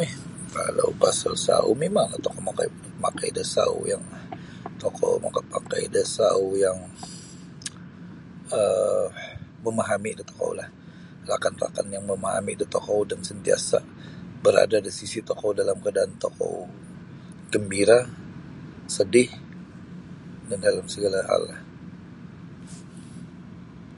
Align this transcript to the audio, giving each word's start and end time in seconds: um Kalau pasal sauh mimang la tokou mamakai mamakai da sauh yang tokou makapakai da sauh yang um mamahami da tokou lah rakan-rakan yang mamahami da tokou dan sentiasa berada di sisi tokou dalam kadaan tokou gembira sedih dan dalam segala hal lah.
um 0.00 0.12
Kalau 0.56 0.88
pasal 1.02 1.32
sauh 1.46 1.74
mimang 1.82 2.08
la 2.12 2.18
tokou 2.26 2.40
mamakai 2.46 2.68
mamakai 3.02 3.30
da 3.36 3.44
sauh 3.56 3.82
yang 3.92 4.04
tokou 4.82 5.14
makapakai 5.24 5.84
da 5.94 6.02
sauh 6.16 6.52
yang 6.64 6.78
um 8.60 9.08
mamahami 9.64 10.10
da 10.18 10.22
tokou 10.30 10.50
lah 10.58 10.68
rakan-rakan 11.30 11.86
yang 11.94 12.04
mamahami 12.10 12.52
da 12.60 12.66
tokou 12.74 12.98
dan 13.10 13.20
sentiasa 13.30 13.78
berada 14.44 14.76
di 14.86 14.90
sisi 14.98 15.18
tokou 15.30 15.50
dalam 15.60 15.76
kadaan 15.84 16.12
tokou 16.24 16.56
gembira 17.52 17.98
sedih 18.96 19.28
dan 20.48 20.58
dalam 20.66 20.86
segala 20.94 21.18
hal 21.30 21.40
lah. 21.50 21.60